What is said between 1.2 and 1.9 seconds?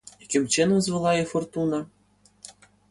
фортуна?